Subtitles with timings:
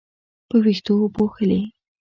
[0.49, 1.61] په وېښتو پوښلې